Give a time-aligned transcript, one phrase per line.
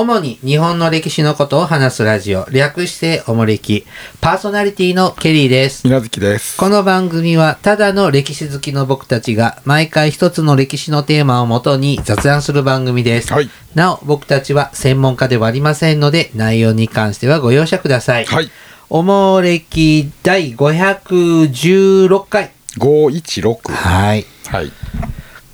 [0.00, 3.84] 主に日本の歴史のことを話すラジオ、略しておもれき。
[4.22, 5.86] パーソナリティのケリーです。
[5.86, 6.56] みなずきです。
[6.56, 13.30] この番組は、ただの歴史好きの僕たちが、毎回一つの歴史のテーマをもとに雑談する番組です。
[13.30, 13.50] はい。
[13.74, 18.24] なお、僕たちは専門家ではありませんので、内容に関してはご容赦ください。
[18.24, 18.50] はい。
[18.88, 22.52] おもれき第516回。
[22.78, 23.70] 516。
[23.70, 24.24] はい。
[24.46, 24.72] はい。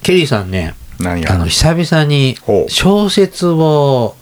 [0.04, 2.38] ケリーさんね、あの、久々に
[2.68, 4.14] 小説を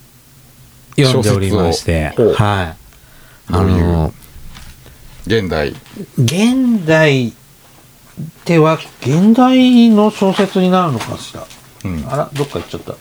[0.96, 3.52] 読んでおりまして、はい。
[3.52, 4.12] あの、
[5.26, 5.74] 現代。
[6.18, 7.32] 現代
[8.44, 11.44] では、現代の小説になるのかしら？
[11.84, 12.04] うん。
[12.08, 12.92] あら、どっか行っちゃった。
[12.92, 12.98] あっ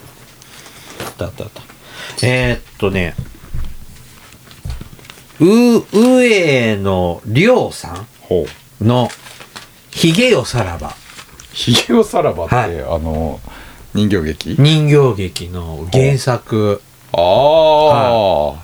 [1.18, 1.62] たあったあった。
[2.26, 3.16] えー、っとね、
[5.40, 7.94] う、上野亮さ。
[7.94, 8.08] ん
[8.82, 9.10] の、
[9.92, 10.96] ひげよさらば、
[11.52, 13.40] ひげをさらばって、はいあの、
[13.94, 14.56] 人形劇？
[14.58, 16.82] 人形劇の原作。
[17.14, 18.64] ああ。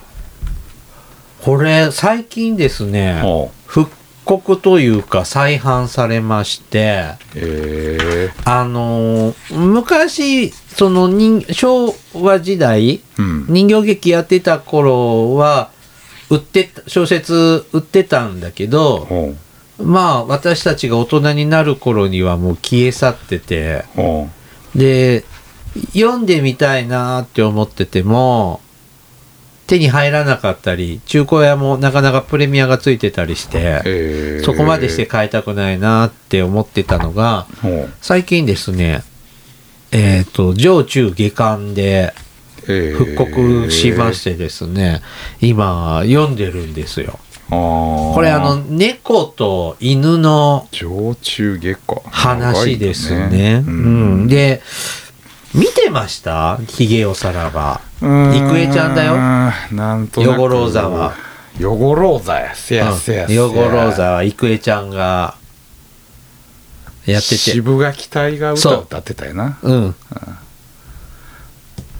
[1.41, 3.21] これ、最近ですね。
[3.65, 3.91] 復
[4.25, 13.45] 刻というか再販されまして、ええあのー昔、その人、昭和時代、うん。
[13.47, 15.71] 人形劇やってた頃は、
[16.29, 19.07] 売ってた、小説売ってたんだけど。
[19.81, 24.27] まあ私たちが大人になる頃にはもう消え去ってて、ほ
[24.75, 25.23] で、
[25.93, 28.61] 読んでみたいなって思ってても、
[29.67, 37.45] 手に入らなかったり、中古屋もなかなかプレミアがついてたりしてそこまでして買いたくないなって思ってたのが。
[38.01, 39.03] 最近ですね、
[39.91, 42.13] えっ、と、上中下巻で
[42.67, 45.01] ええ復刻しましてですね、
[45.39, 47.19] 今読んでるんですよ。
[47.49, 52.01] これあの、、猫と犬の上中下下。
[52.09, 53.63] 話ですね。
[53.65, 53.73] うう
[54.23, 54.27] ん。
[54.27, 54.61] で、
[55.53, 56.57] 見てました？
[56.67, 57.81] ヒゲおさらば。
[58.01, 60.31] うーん郁恵ちゃんだよなんとなく。
[60.31, 61.15] ヨゴローザは。
[61.59, 62.55] ヨゴローザや。
[62.55, 63.41] せやせやせや。
[63.41, 65.35] ヨゴローザは郁恵ちゃんが
[67.05, 67.35] やってて。
[67.37, 69.57] 渋垣隊が歌を歌ってたよな。
[69.61, 69.95] うん。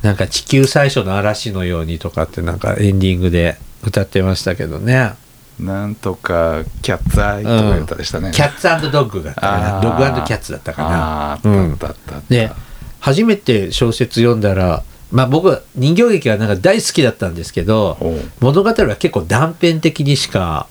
[0.02, 5.14] なんか地球最初の嵐のようにとかってなんかエンディングで歌ってましたけどね。
[5.60, 8.32] なんとかキャッツアイとかいう歌でしたね。
[8.32, 9.82] キャッツドッグだったかな。
[9.82, 11.34] ドッグキャッツだったかな。
[11.34, 12.30] あーうんあったあったあった。
[12.30, 12.50] で、
[13.00, 17.98] 初めて小説読んだら、まあ僕は人形劇はなんか大好きだったんですけど、
[18.40, 20.68] 物語は結構断片的にしか。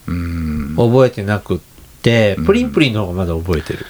[0.76, 1.58] 覚えてなくっ
[2.02, 3.84] て、うんプリンプリンの方がまだ覚えてる。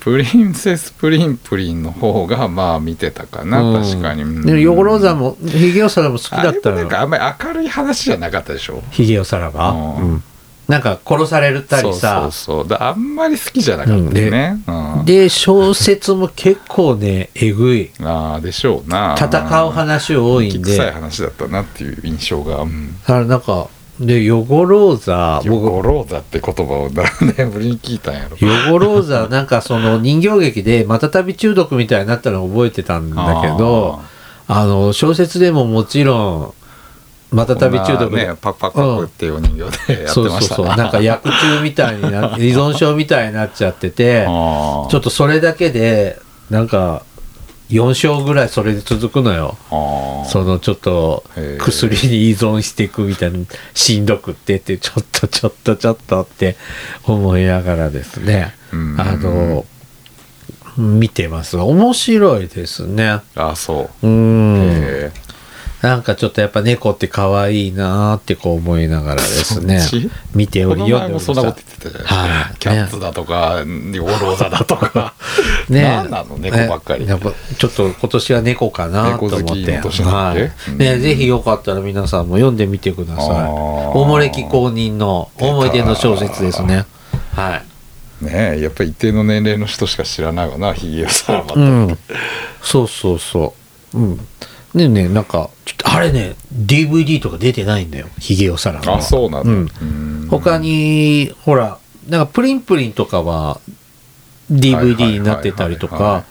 [0.00, 4.22] プリンセスプリンプリンの方がまあ見てたかな、うん確かに。
[4.22, 8.82] うんで、ヨゴローザも、ヒゲオサラも好きだったのあなんかあんまり明るい話じゃなかったでしょ？
[8.92, 9.70] ヒゲオサラが。
[9.70, 10.22] うんうん
[10.68, 12.68] なんか殺されたりさ、そうそうそう。
[12.68, 14.58] だあんまり好きじゃなかったよね。
[14.66, 17.90] うんで、小説も結構ね、えぐい。
[18.04, 19.16] ああでしょうな。
[19.18, 19.28] 戦
[19.64, 20.92] う話多いん臭いで。
[20.92, 22.62] 話だったなっていう印象が。
[22.62, 23.68] うんだからなんか、
[23.98, 28.36] で、ヨゴローザ、ヨゴ僕、ローザって言葉を何年ぶりに聞いたんやろ。
[28.38, 34.00] ヨゴローザ、なんかその人形劇でまたたび中毒みたいになったのを覚えてたんだけど、
[34.46, 36.54] あの、小説でももちろん、
[37.30, 46.18] またたび中毒で、ね、パクパクパクっていうお人形でやってそうましたそうそう、なんか薬中みたいにな依存症みたいになっちゃってて、ちょっととそれだけで、
[46.50, 47.02] なんか、
[47.70, 49.56] 4章ぐらいそれで続くのよ。
[50.30, 51.22] そのちょっと
[51.58, 53.38] 薬に依存していくみたいな
[53.74, 56.56] しんどくってってちょっとちょっとちょっとって
[57.04, 58.54] 思いながらですね。
[58.72, 58.96] うん。
[58.98, 59.66] あの
[60.78, 61.58] 見てます。
[61.58, 63.20] 面白いですね。
[63.34, 64.06] あそう。
[64.06, 64.70] ううん。
[64.70, 65.12] へ
[65.88, 69.80] なんかちょっとやっぱ猫って可愛いなーってこう思いながらですね。
[70.34, 72.56] 見ておりこの前読んでおりましたもそんなこと言ってたじゃないですか、はい。
[72.58, 75.14] キャッツだとか、ヨゴローザだとか。
[75.70, 75.82] ね。
[75.82, 77.04] 何なの猫ばっかり。
[77.06, 77.10] ね。
[77.10, 79.80] やっぱちょっと今年は猫かなと思って。
[80.02, 80.70] はい。
[80.72, 80.78] うん。
[80.78, 83.26] ね、ぜひよかったら皆さんも読んでみてください。
[83.48, 86.84] おもれき公認の思い出の小説ですね。
[87.34, 87.62] は
[88.20, 88.24] い。
[88.26, 91.98] ねえやっぱり一定の年齢の人しか知らないわなひげをさらばと、うん。
[92.60, 93.54] そうそうそ
[93.94, 93.98] う。
[93.98, 94.28] うん。
[94.74, 98.98] でねなんかちょっとあれね DVD とか出てないんだよひげをさらばは。
[98.98, 99.58] あそうなんだ、うん。
[99.80, 99.84] う
[100.24, 100.28] ん。
[100.30, 101.78] 他にほら
[102.08, 103.60] なんかプリンプリンとかは
[104.50, 106.26] DVD になってたりとはいはいはいはか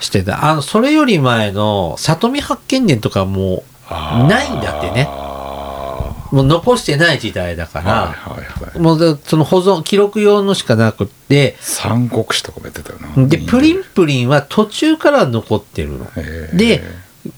[0.00, 0.44] してた。
[0.44, 5.04] あのそれより前の里見八犬伝とかもないんだってね。
[5.04, 5.28] は
[6.30, 8.78] もう残してない時代だかいら、はいはい。
[8.78, 11.56] もうだその保存記録用のしかなくって。
[11.60, 13.26] 三国志とかもやってたよな。
[13.26, 16.06] でプリンプリンは途中から残ってるの。
[16.52, 16.82] で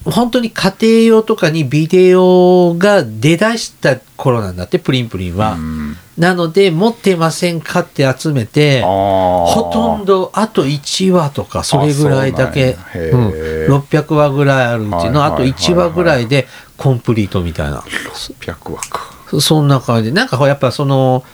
[0.04, 5.96] 本当に家庭用とかにビデオが出だした頃なんだってプリンプリンは、うん。
[6.19, 13.06] なので持ってませんかって集めてほほとんどあと1話とかそれぐらいだけうなんや。
[13.06, 13.32] へうん。
[13.34, 16.46] え600話ぐらいあるうちのあと1話ぐらいで
[16.76, 17.78] コンプリートみたいな。
[17.81, 19.00] 600話か。
[19.31, 20.12] そそんな感じ。
[20.12, 21.25] なんかやっぱその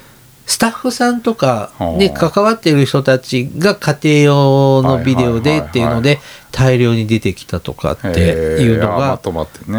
[0.46, 2.30] スタッフさんとかにはあ。
[2.30, 6.20] 関わっている人たちが家庭用のビデオでっていうのはいで
[6.56, 9.20] 大量に出てきたとかっていうのが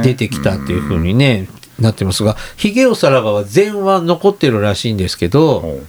[0.03, 5.79] 出てきたっていうふうにねなってますが「ヒゲをさらば」は全話残ってるらしいんですけうんど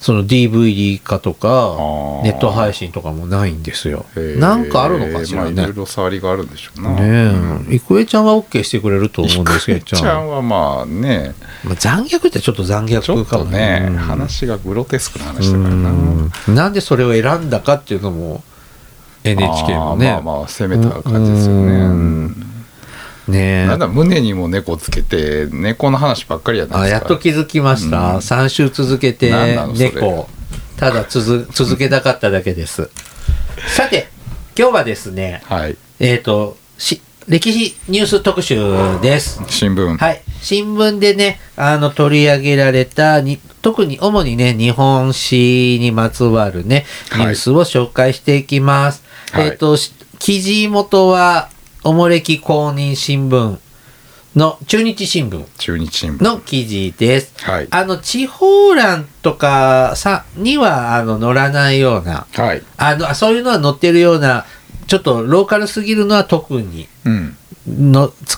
[0.00, 2.22] その DVD 化とかー。
[2.24, 4.04] ネット配信とかもないんですよ。
[4.36, 5.52] なんかあるのかしらね。
[5.52, 6.90] まあいろいろ触りがあるんでしょうな。
[6.90, 7.74] ねえ。
[7.76, 11.34] 郁恵ちゃんは OK してくれると思うんですけどちゃんはまあね。
[11.64, 15.64] まあ、残虐ってちょっと残虐ちょっかもとね、うん話がグロテスクな話だか
[16.48, 18.44] らなんでそれを選んだかっていうのも
[19.24, 20.10] NHK もね。
[20.10, 22.36] あーまあまあ攻めた感じですよね、うん。
[23.26, 23.32] うん。
[23.32, 26.96] ねなんだ胸にも猫つけて猫の話ばっかりやないあですか？
[26.98, 28.16] やっと気づきました、うん。
[28.18, 29.30] 3週続けて
[29.76, 30.28] 猫。
[30.76, 32.90] ただ続続けたかっただけです。
[33.68, 34.08] さて
[34.58, 35.76] 今日はですねはい。
[36.00, 38.56] えっ、とし歴史ニュース特集
[39.00, 39.40] です。
[39.48, 39.96] 新聞。
[39.96, 40.22] はい。
[40.42, 46.84] 新聞でね、あの、取り上げられたに、特に、主にね、日本史にまつわるね、
[47.16, 49.03] ニュースを紹介していきます。
[49.34, 49.46] はい。
[49.48, 51.48] えっ、と、し記事元は、
[51.82, 53.58] おもれき公認新聞
[54.36, 55.44] の、中日新聞。
[55.58, 56.22] 中日新聞。
[56.22, 57.34] の記事です。
[57.42, 57.68] はい。
[57.70, 62.62] あの、地方欄とかさ、には、あの、載らないような、はい。
[62.76, 64.46] あの、あそういうのは載ってるような、
[64.86, 67.36] ちょっとローカルすぎるのは特にうん。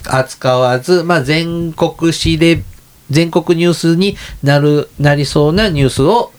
[0.04, 2.62] 扱わず、まあ、全国紙で
[3.10, 6.32] 全国ニュースになるなりそうなニュースを、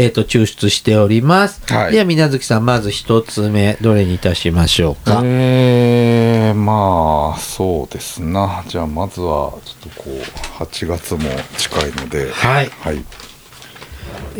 [0.00, 1.60] えー、と抽出しております。
[1.66, 5.20] はいでは水無月さんまず一つ目どれにいたしましょうか？
[5.24, 11.22] えー、まあそうですなじゃあまずはちょっとこう8月も
[11.56, 13.04] 近いのではいはい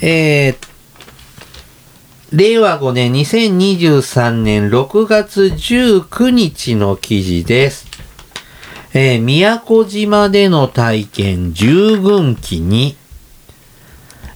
[0.00, 0.68] えー
[2.30, 7.86] 令和5年2023年6月19日の記事です。
[8.94, 12.97] えー宮古島での体験従軍機に、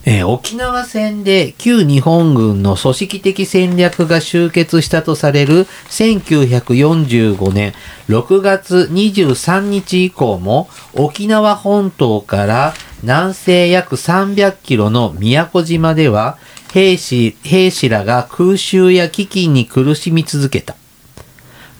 [0.05, 7.73] えー沖縄戦で旧日本軍の組織的戦略が終結したとされる1945年
[8.09, 16.37] 6月23日以降も沖縄本島から南西約300キロの宮古島では
[16.73, 20.75] 兵士兵士らが空襲や飢饉に苦しみ続けた。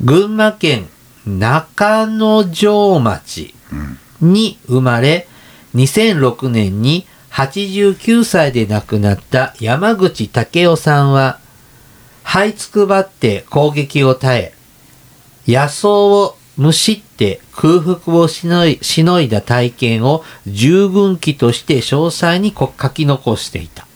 [0.02, 0.88] 群馬県
[1.25, 3.56] 中之条町
[4.22, 5.28] に生まれ、
[5.75, 11.40] 2006年に89歳で亡くなった山口武雄さんは、
[12.24, 14.54] 這いつくばって攻撃を耐
[15.48, 23.88] え、野草をむしって空腹をしのいしのいだ体験を従軍記として詳細に書き残していた。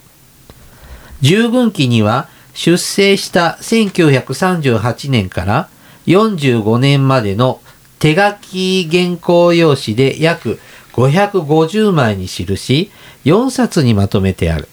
[1.22, 5.70] 従軍記には出征した1938年から
[6.08, 7.62] 45年までの
[8.00, 10.60] 手書き原稿用紙で約
[10.94, 12.92] 550枚に記し
[13.28, 14.70] 4冊にまとめてある。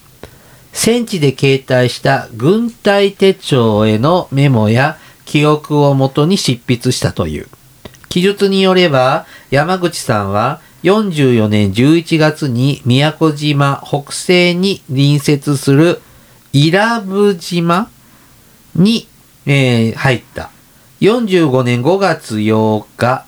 [0.73, 7.49] 戦地で携帯した軍隊手帳へのメモや記憶をもとに執筆したという。
[8.09, 16.01] 記述によれば、山口さんは44年11月に宮古島北西に隣接する
[16.53, 17.91] 伊良部島
[18.77, 19.08] に、
[19.46, 20.51] えー入った。
[21.01, 23.27] 45年5月8日、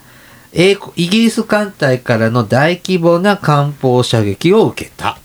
[0.53, 5.19] 英国イギリス艦隊からの大規模な艦砲射撃を受けた。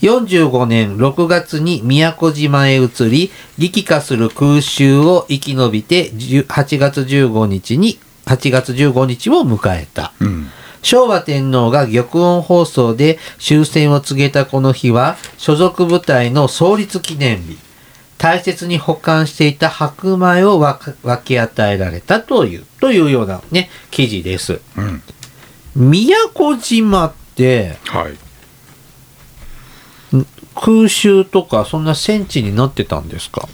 [0.00, 10.12] 45年6月に宮古島へ移り、激化する空襲を生き延びて10 8月15日に、8月15日を迎えた。
[10.20, 10.50] うん
[10.84, 17.56] 昭和天皇が玉音放送で終戦を告げたこの日は、所属部隊の創立記念日。
[18.18, 24.60] 大切に保管していた白米を分け与えられたという、というようなね、記事です。
[24.76, 25.02] うん。
[25.76, 28.16] 宮古島って、はい。
[30.54, 33.48] 空襲とかそんな戦地になってたんですか？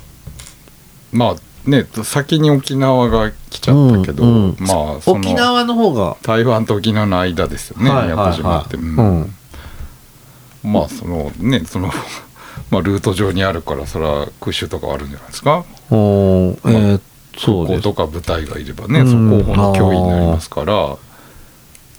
[1.12, 1.36] まあ
[1.68, 4.56] ね先に沖縄が来ちゃったけど、うんうん。
[4.60, 4.76] まあ
[5.06, 9.22] 沖縄の方が、台湾と沖縄の間ですよね、はい宮古島って、はいはいうん。
[9.22, 9.34] うん。
[10.72, 11.90] まあそのねその
[12.70, 15.64] まあルート上にあるからそれは空襲とかはあるんじゃないですか。
[15.90, 17.00] おーえー
[17.38, 20.96] そうとか部隊がいればね、うんその後方の脅威になりますから、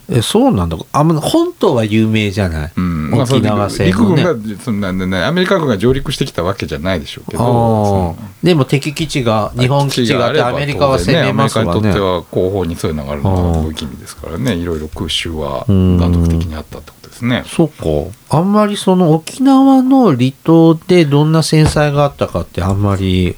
[0.08, 0.76] えそうなんだ。
[0.92, 3.14] あま本島は有名じゃない、うん。
[3.14, 11.70] 沖縄戦陸軍のねがそんなんでねアメリカ軍が上陸してきたわけじゃないでしょうけどでも敵基地が日本基地があってアメリカは攻めますわね。
[11.70, 14.54] アメリカにとっては後方にそういうのがあるのは武器味ですからね。
[14.54, 15.98] いろいろ空襲はうん。
[15.98, 17.44] 断続的にあったとですね。
[17.46, 18.36] そうか。
[18.36, 23.36] あんまりその沖縄の離島でどんな戦災があったかってあんまり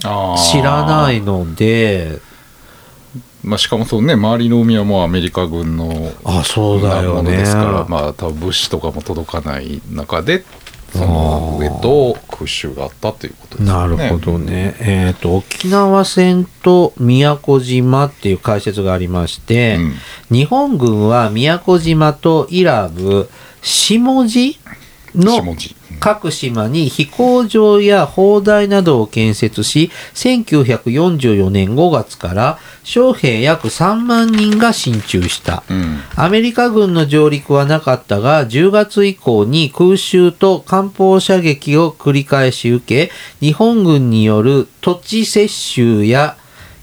[0.00, 2.20] 知らないので。
[3.44, 10.44] まあ、しかもそうね周りの海はもうアメリカ軍のあそうだよものねですからまあ多分物資とかも届かない中で
[10.92, 13.96] その上と空襲があったということですよね。
[13.96, 14.76] なるほどね。
[14.80, 19.94] えっ、と、沖縄戦と宮古島っていう解説がありまして、うん
[20.30, 23.30] 日本軍は宮古島と伊良部、
[23.62, 24.58] 下地
[25.14, 25.42] の
[26.00, 35.62] 各島に飛行場や砲台などを建設し、1944年5月から将兵約3万人が進駐した。
[35.68, 46.36] うんアメリカ軍の上陸はなかったが、10月以降に空襲と艦砲射撃を繰り返し受け、日本軍による土地接収や、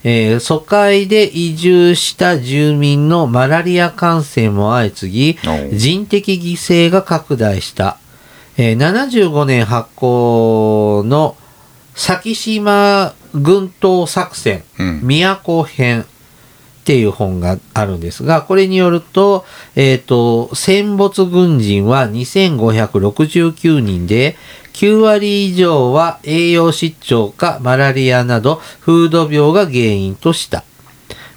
[0.04, 5.40] えー疎開で移住した住民のマラリア感染も相次ぎ
[5.78, 7.98] 人的犠牲が拡大した。
[8.58, 11.36] えー75年発行の
[11.94, 16.06] 先島軍闘作戦、うん宮古編っ
[16.86, 19.44] ていう本があるんですが、これによると、
[19.76, 24.38] えっ、と、戦没軍人は2569人で、
[24.74, 30.64] 9割以上は栄養失調かマラリアなど風土病が原因とした。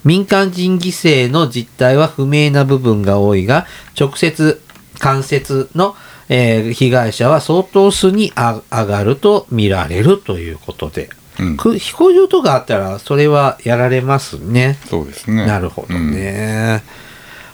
[0.04, 3.66] 民間人犠牲の実態は不明な部分が多いが、
[3.98, 4.60] 直接
[4.98, 5.96] 関節の、
[6.28, 11.10] えー被害者は相当数にあ上がると見られるということで。
[11.40, 14.76] うんく飛行場とかあったらそれはやられますね。
[14.86, 15.46] そうですね。
[15.46, 16.82] なるほどね。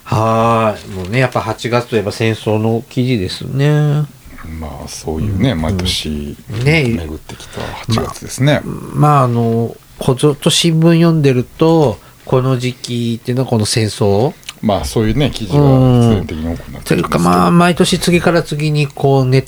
[0.04, 0.94] はーい。
[0.94, 3.68] もうね、やっぱ8月といえば戦争の記事ですね。
[3.68, 7.60] うんまあそういうね、毎年ね巡ってきた
[7.92, 8.60] 8月ですね。
[8.64, 15.62] まああの、こうずっと新聞読んでると、この時期っていうのはこの戦争まあそういうね記事が
[16.00, 19.44] 必然的に多くなってというかまあ毎年次から次にこうね、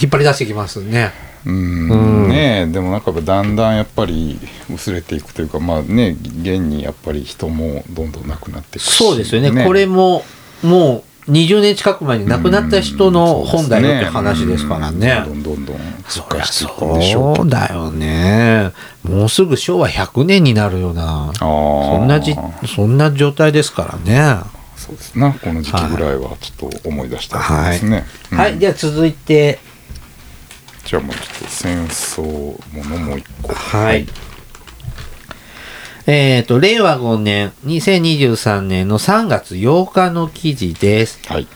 [0.00, 1.12] 引っ張り出してきますね。
[1.46, 1.90] うん。
[1.90, 2.28] うん。
[2.28, 4.38] ねえでもなんかだんだんやっぱり
[4.72, 6.10] 薄れていくというかまあね
[6.42, 8.96] 現にやっぱり人もどんどんなくなっていくし。
[8.96, 9.64] そうですよね。
[9.64, 10.22] これも
[10.62, 15.24] もう20年近く前に亡くなった人の本だよって話ですからね。
[15.26, 15.76] うんどんどんどん
[16.08, 18.72] そりゃそうだよね。
[19.04, 22.34] もうすぐ昭和100年になるような、あそんなじ、
[22.66, 24.40] そんな状態ですからね。
[24.76, 28.58] そうですなこの時期ぐらいはちょっと思い出したわけですね、うんはい。
[28.58, 29.58] では続いて、
[30.84, 32.22] じゃあもうちょっと戦争
[32.74, 34.06] ものもう一個はい。
[36.12, 41.20] えっ、と、令和5年、2023年の3月8日の記事です。
[41.28, 41.46] はい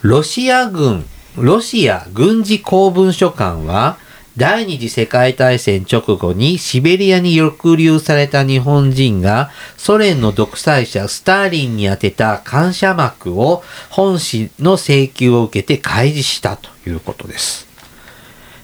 [0.00, 1.04] ロシア軍、
[1.36, 3.98] ロシア軍事公文書館は、
[4.36, 17.68] 第二次世界大戦直後にシベリアに抑留された日本人がソ連の独裁者スターリンに宛てた感謝幕を本誌の請求を受けて開示したということです。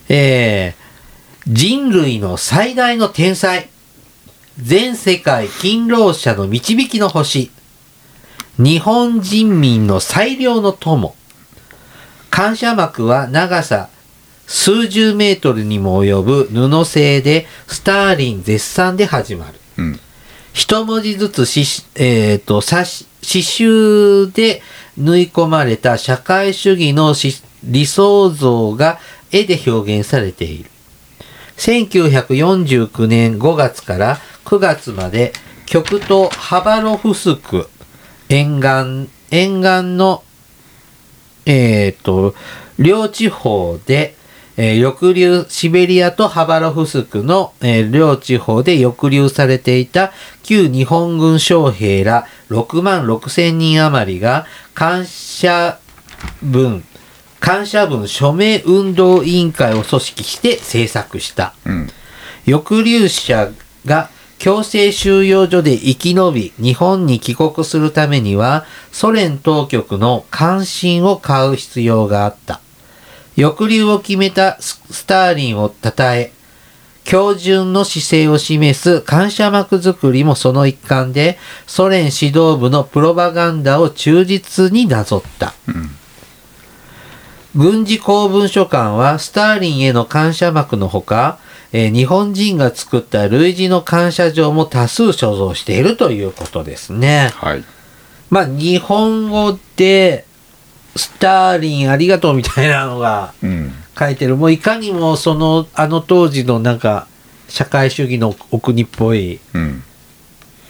[0.08, 3.68] えー、人類の最大の天才、
[4.60, 7.52] 全世界勤労者の導きの星、
[8.58, 11.14] 日本人民の最良の友、
[12.28, 13.88] 感謝幕は長さ
[14.48, 19.54] 数十メートルにも及ぶ布製でスターリン絶賛で始まる。
[19.78, 20.00] うん
[20.54, 22.80] 一文字ずつし、えーと刺
[23.22, 24.60] 繍で
[24.96, 28.98] 縫い込まれた社会主義のし理想像が
[29.30, 30.70] 絵で表現されている。
[31.58, 35.34] 1949年5月から9月まで
[35.66, 37.68] 極東ハバロフスク
[38.30, 40.22] 沿岸、沿岸の
[41.44, 42.34] えっ、と、
[42.78, 44.14] 両地方で、
[44.56, 50.12] えー抑留、シベリアとハバロフスクの、えー両地方で抑留されていた
[50.42, 55.78] 旧日本軍将兵ら6万6千人余りが感謝
[56.42, 56.82] 文、
[57.38, 61.54] 感謝文署名運動委員会を組織して制作した。
[61.66, 61.90] うん
[62.46, 63.50] 抑留者
[63.84, 72.60] が強制収容所で生き延び日本に帰国するためにはソ連当局の関心を買う必要があった。
[73.36, 76.32] 抑留を決めたススターリンを称え、
[77.04, 85.54] 標準の姿勢を示す感謝幕作りもその一環でソ連指導部のプロパガンダを忠実になぞった。
[85.68, 85.90] うん
[87.56, 91.38] 軍事公文書館はスターリンへの感謝幕のほか、
[91.72, 97.30] えー日本人が作った類似の感謝状も多数所蔵しているということですね。
[97.34, 97.64] はい
[98.30, 100.26] まあ、日本語で、
[100.96, 104.36] スターリンありがとうみたいなのがうん書いてる。
[104.36, 107.06] もういかにもその、あの当時のなんか、
[107.48, 109.82] 社会主義のお国っぽいうん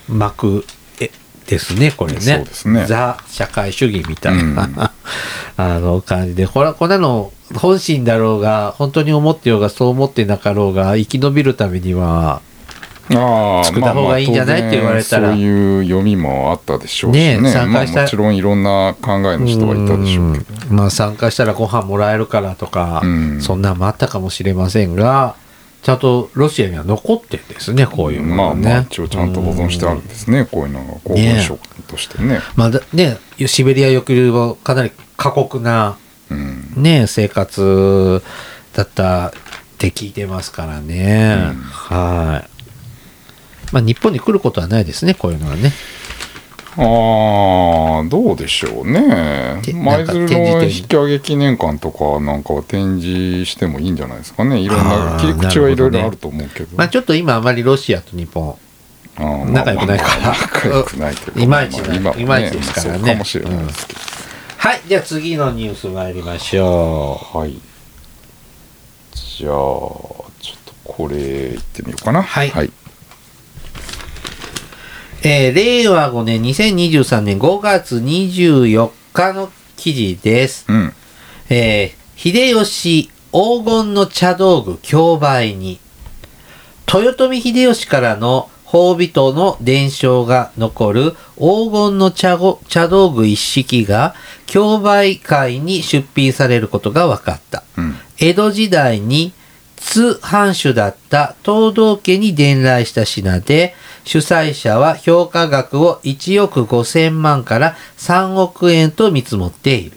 [0.09, 0.65] 幕
[1.01, 1.11] え
[1.47, 2.21] ですね、これね。
[2.21, 4.77] そうですねザ・社会主義みたいな、うん
[5.61, 12.43] あの感じで、これこんなの本心だろうが、本当に思ってようが、そう思ってなかろうが、生き延びるためには、
[13.11, 15.29] ああ作った方がいいんじゃないって言われたら。
[15.29, 17.41] そういう読みもあったでしょうしね。
[17.41, 20.45] ねえ参まあ、加したもちろんいろんな考えの人はいたでしょうけど。
[20.71, 23.41] うんまあ参加したらご飯もらえるからとか、うん。
[23.41, 25.37] そんなんもあったかもしれませんが
[25.83, 28.69] ちゃんとロシアには残ってんですねこういうもまあのね。
[28.69, 32.41] まあ一応ちゃんと保存してあるんですね、こういうのが公文書としてね。
[32.57, 38.23] まあだねシベリア抑留はかなり過酷なうんね生活
[38.75, 39.33] だったっ
[39.79, 41.63] て聞いてますからね、うん。
[41.63, 42.51] はい。
[43.73, 45.73] まあ日本に来ることはないですねこういうのはね。
[46.81, 49.61] ああどうでしょうね。
[49.63, 54.61] て舞鶴の引き上げ記念館とかなんかは展示してもいいんじゃないですかね。
[54.61, 56.77] いろんな切り口はいろいろあると思うけど。
[56.77, 58.57] まあちょっと今あまりロシアと日本
[59.19, 60.21] 仲良くないから。
[60.21, 61.15] まあまあ仲良くない
[61.49, 62.99] まいちいまいちですからね。
[62.99, 64.01] そうかもしれないですけど、
[64.59, 67.61] はいじゃあ次のニュース参りましょはい。
[69.15, 70.29] じゃあちょっ
[70.65, 72.23] とこれいってみようかな。
[72.23, 72.51] はい。
[72.51, 72.73] はい、う、
[75.23, 80.67] えー令和5年2023年5月24日の記事です。
[80.69, 80.93] うん。
[81.51, 85.79] えー秀吉黄金の茶道具競売に
[86.93, 94.15] 豊臣秀吉からの褒美との伝承が残る黄金の茶ご茶道具一式が
[94.49, 97.63] 競売会に出品されることが分かった。
[97.77, 99.33] うん江戸時代に
[99.77, 109.97] 津藩主だった東道家に伝来した品で、主催者は評価額を1億5千万から3億円と見積もっている。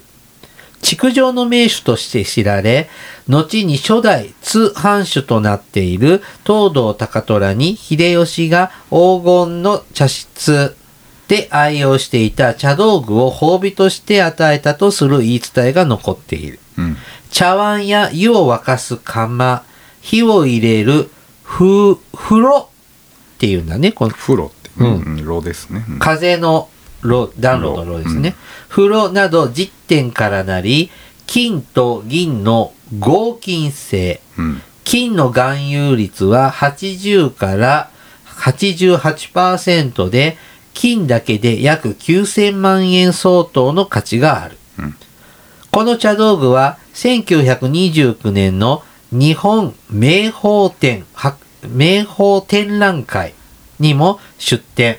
[0.82, 2.88] 築城の名手として知られ、
[3.28, 10.76] 後に初代津藩主となっている東堂高虎に秀吉が黄金の茶室
[11.32, 16.58] で愛用していた茶道具を褒美として与えたとする言い伝えが残っている。
[16.76, 16.96] うん
[17.30, 19.64] 茶碗や湯を沸かす釜、
[20.02, 21.08] 火を入れる
[21.42, 22.68] ふ風呂
[23.36, 23.92] っていうんだね。
[23.92, 26.68] この風呂って、うんうん、炉ですね、うん風の
[27.00, 28.36] 炉、暖炉の炉ですね。
[28.68, 30.90] 風呂など10点からなり、
[31.26, 34.20] 金と銀の合金製。
[34.36, 37.88] うん金の含有率は80から
[38.26, 40.36] 88%で、
[40.74, 44.56] 金だけで約9000万円相当の価値がある。
[44.78, 44.96] うん
[45.72, 53.32] この茶道具は1929年の日本名宝展、は名宝展覧会
[53.80, 54.98] にも出展。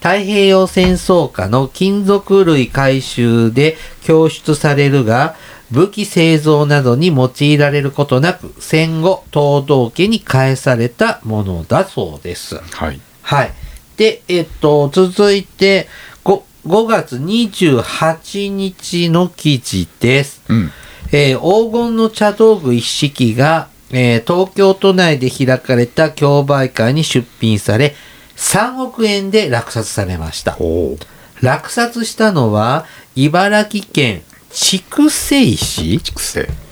[0.00, 5.34] 太平洋戦争下の金属類回収で供出されるが、
[5.70, 12.56] 武器製造などに用いられることなく、戦後、東道家に返されたものだそうです。
[12.56, 13.52] はいはい。
[13.96, 15.88] で、えっと、続いて、
[16.24, 20.42] 5, 5月28日の記事です。
[20.48, 20.70] うん
[21.12, 27.94] えー黄金の茶道具一式が、えー東京都内で開かれた競売会に出品され、
[28.36, 30.56] 3億円で落札されました。
[30.58, 30.96] お
[31.40, 36.00] 落札したのは、茨城県筑西市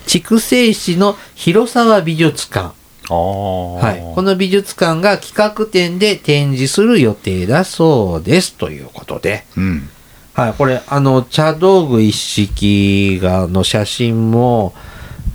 [0.05, 2.73] 筑西市の広沢美術館。
[3.09, 4.15] はい。
[4.15, 8.53] この美術館が企画展で展示する予定だそうです。
[8.53, 9.45] ということで。
[9.57, 9.89] うん
[10.33, 10.53] はい。
[10.53, 14.73] これ、あの、茶道具一式が、の写真も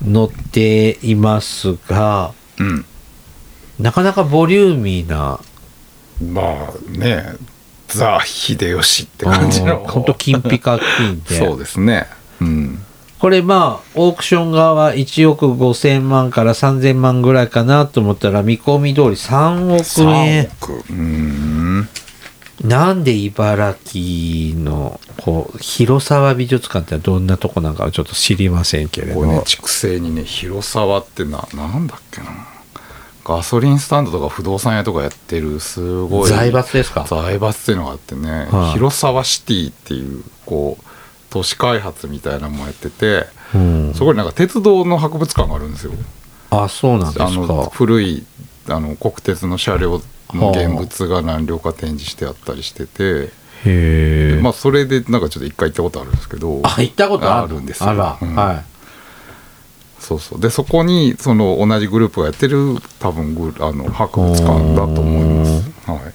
[0.03, 2.85] 載っていますが、うん
[3.79, 5.39] なかなかボリューミーな、
[6.21, 7.37] まあね
[7.87, 11.37] ザ・秀吉って感じの本当金ピカ金で。
[11.39, 12.05] そうですね
[12.41, 12.83] うん
[13.19, 20.45] これまあ、オークション側は1億5千万から3千万ぐらいかなと思ったら、見込み通り3億円。
[20.45, 20.51] 3。
[20.53, 20.83] 億。
[20.89, 21.89] うん。
[22.63, 29.15] なんで茨城のこう広沢美術館ってどんなとこなんかはちょっと知りませんけれど。
[29.15, 32.27] これね畜生にね広沢ってななんだっけな。
[33.23, 36.29] ガソリンスタンドとか不動産屋とかやってるすごい。
[36.29, 37.05] 財閥ですか？
[37.07, 38.71] 財閥っていうのがあってね、はい。
[38.73, 40.83] 広沢シティっていうこう
[41.29, 43.93] 都市開発みたいなのもやってて、うん。
[43.93, 45.93] そこになんか鉄道の博物館があるんですよ。
[46.51, 48.25] あそうなんですあのか古い
[48.67, 50.01] あの国鉄の車両
[50.33, 53.31] の現物が何両か展示してあったりしてて、
[53.65, 56.61] へえ、まあそれでなんかちょっと一回行ったことあるんですけど。
[56.63, 57.43] あ行ったことある。
[57.43, 57.89] あるんですよ。
[57.89, 58.35] あら、うん。
[58.35, 58.65] はい。
[59.99, 60.39] そうそう。
[60.39, 65.51] でそこにその同じグループがやってる多分あの博物館だと思います、
[65.91, 66.13] はい、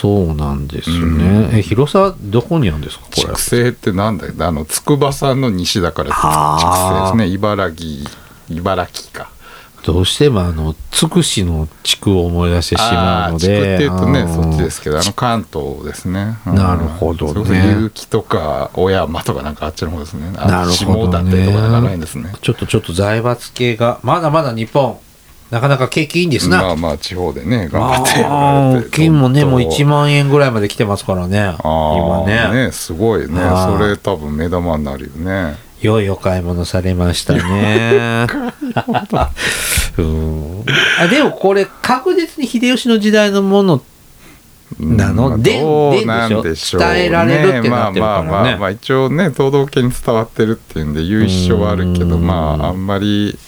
[0.00, 1.58] そうなんですね、うん。
[1.58, 3.04] え広沢どこにあるんですか？
[3.04, 3.34] これ。
[3.34, 4.34] 筑西ってなんだよ。
[4.40, 6.58] あの筑波山の西だからあ。
[6.58, 7.34] ー筑西ですね。
[7.34, 8.10] 茨城
[8.50, 9.30] 茨城か。
[9.84, 14.34] どうしてもあのつくしの地区を思い出してしまうのあー筑ってでいうとねうん。
[14.34, 16.54] そっちですけどあの関東ですね、うん。
[16.56, 17.76] なるほどね。
[17.84, 20.32] 結城とか小山とかなんかあっちの方ですね。
[20.36, 21.30] あなるほどね。
[21.30, 22.32] 下館とかなんかないんですね。
[22.42, 24.98] ちょっとちょっと財閥系がまだまだ日本
[25.50, 26.62] なかなか景気いいんですな。
[26.62, 31.40] まあまあ地方でね頑張ってやああられて金もね、もう本当1万円ぐらいまで来てますからね。
[31.40, 32.66] あ今あね。
[32.66, 33.26] ねすごいね。
[33.28, 35.56] それ多分目玉になるよね。
[35.80, 38.26] 良いお買い物されましたね。
[39.98, 40.64] うん。
[41.00, 43.82] あでもこれ確実に秀吉の時代のもの
[44.80, 45.28] なの？
[46.04, 46.88] まあでしょうね。
[46.88, 48.18] 伝えられるってなってるからね。
[48.18, 52.26] まあまあまあ、まあ、一応ね東道家に伝わってるっていうんで由緒はあるけどうん。
[52.26, 53.38] まああんまり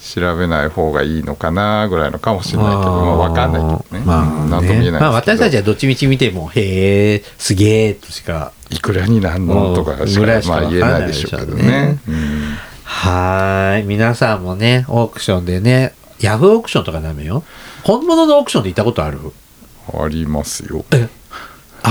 [0.00, 8.52] 調べない方がいいのかなぐらいのかもしれないけどまあ分かんないけどね、まあとも言えないまあ私たちはどっちみち見ても、へえ、すげえとしか。
[8.70, 11.98] いくらになんのとかしかまあ言えないでしょうけどね。
[12.08, 13.84] うんはーい。
[13.84, 17.44] 皆さんもね、オークションでね、ヤフーオークションとかダメよ。
[17.84, 19.20] 本物のオークションで行ったことある？
[19.92, 20.84] ありますよ。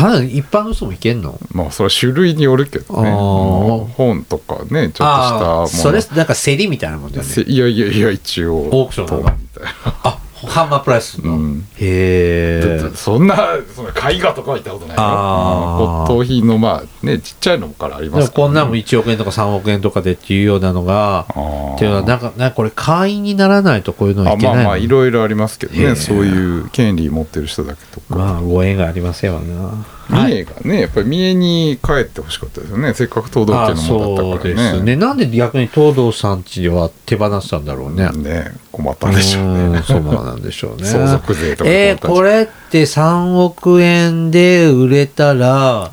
[0.05, 1.39] あ、一般の人も行けんの？
[1.51, 3.11] まあそれは種類によるけどね。
[3.11, 5.67] 本とかねちょっとしたもの。
[5.67, 7.29] それ、なんか競りみたいなもんだよね。
[7.29, 9.71] せいやいやいや一応オークションなのみたいな。
[10.03, 11.33] あ、ハンマープライスの。
[11.33, 12.91] うんへえ。
[12.95, 16.05] そんなそんな絵画とかは行ったことないよ。
[16.07, 18.33] 骨董品のまあねちっちゃいのからありますね。
[18.35, 28.15] こんなんも1億円とか3億円とかでっていうようなのが、っていうのは、なんか、なんかこれ会員にならないとこういうのはいけないまあまあいろいろありますけどねそういう権利持ってる人だけとか。
[28.15, 29.98] まあ、ご縁がありますよな。
[30.09, 32.93] 三重がねやっぱり三重に帰ってほしかったですよね。
[32.93, 34.71] せっかく東道家のものだったからね。
[34.71, 34.95] ですね。
[34.95, 38.09] なんで逆に東堂さんちは手放したんだろうね。
[38.09, 39.79] ね困ったんでしょうね。
[39.79, 40.85] んそうなんでしょうね。
[40.89, 45.91] 相続税とかえーこれって3億円で売れたら、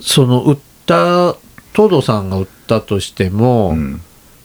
[0.00, 1.34] その売った、
[1.72, 4.00] 東堂さんが売ったとしても、うん。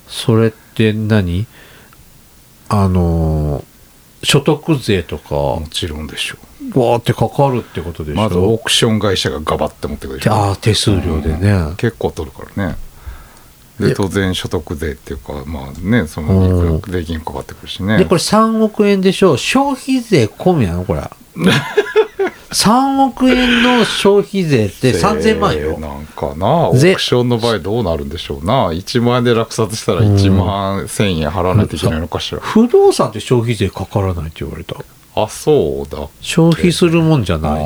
[0.07, 1.45] それって何？
[2.69, 3.68] あのー
[4.23, 6.37] 所得税とか、もちろんでしょ
[6.79, 8.21] わーってかかるってことでしょ？
[8.21, 10.33] うまずオークション会社がガバって持ってくるでしょ。
[10.33, 11.51] ああ、手数料でね。
[11.51, 11.75] うん。
[11.77, 12.75] 結構取るからね。
[13.79, 17.97] でで当然所得税っていうかまあねそのいくら税金かかってくるしね。
[17.97, 19.37] で、これ3億円でしょ？
[19.37, 20.83] 消費税込みなの？
[20.83, 21.01] これ。
[22.51, 25.77] 3億円の消費税って3000万よ。
[25.79, 34.75] なんかなオークションの場合どうなるんでしょうな1万円で落札したら1万1000円払わないといけないのかしら不動産って消費税かからないって言われた。
[35.15, 37.61] あそうだ消費するもんじゃない。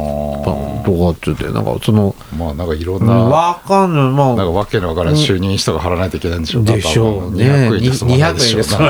[0.84, 4.12] とかって言って、なんかその、まあなんかいろうんんなわかんない。
[4.12, 7.46] まあ、なんかわけのわからん収入人が払わないといけないんでしょうでしょうね。
[7.46, 8.84] 200円で済まない200でしょう。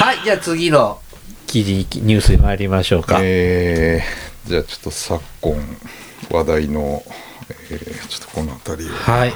[0.00, 0.98] はい、じゃあ次の
[1.50, 3.18] 記事、ニュースに参りましょうか。
[3.20, 5.56] えーじゃあちょっと昨今
[6.30, 7.02] 話題の、
[7.70, 8.92] えーちょっとこの辺りを。
[8.94, 9.32] はい。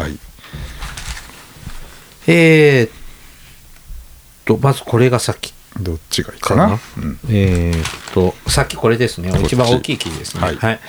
[2.28, 2.90] えーっ
[4.44, 6.78] と、まずこれがさっき、どっちがいいかな？
[6.98, 7.18] うん。
[7.30, 9.32] えーっと、さっきこれですね。
[9.42, 10.40] 一番大きい記事ですね。
[10.40, 10.56] はい。
[10.56, 10.80] はい。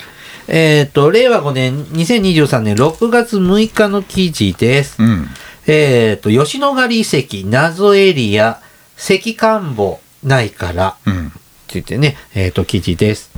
[0.47, 5.01] えーっと、令和5年、2023年6月6日の記事です。
[5.01, 5.27] うん。
[5.65, 8.61] えーっと、吉野ヶ里遺跡謎エリア、
[8.97, 11.31] 石棺墓ないから、うんっ
[11.67, 13.31] て言ってね、えっ、と、記事です。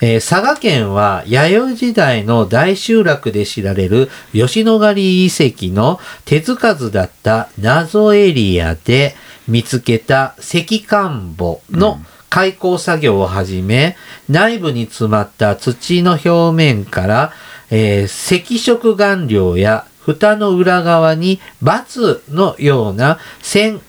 [0.00, 9.14] えー佐賀県は弥生時代の大集落で知られる吉野ヶ里遺跡の手つかずだった謎エリアで
[9.46, 12.00] 見つけた石棺墓の
[12.30, 13.96] 開口作業をはじめ、
[14.28, 17.32] 内部に詰まった土の表面から、
[17.70, 23.80] えー赤色顔料や蓋の裏側に×のような線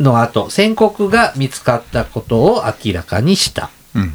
[0.00, 3.70] の後、宣告が見つかったことを明らかにした。
[3.94, 4.12] うん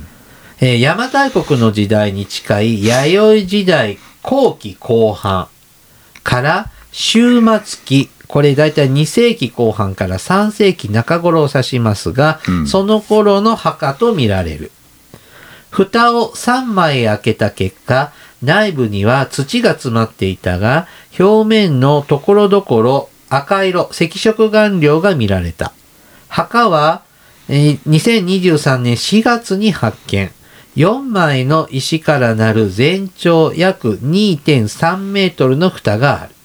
[0.62, 5.48] えー邪馬台国の時代に近い弥生時代後期後半
[6.24, 14.72] から終末期、これ大体2世紀後半から3世紀中頃を指しますが、うんその頃の墓とみられる。
[15.72, 18.12] 蓋を3枚開けた結果、
[18.42, 20.88] 内部には土が詰まっていたが、
[21.18, 25.74] 表面のところどころ赤色、赤色顔料が見られた。
[26.28, 27.04] 墓は、
[27.48, 30.32] えー2023年4月に発見。
[30.76, 36.36] 4枚の石からなる全長約2.3メートルの蓋がある。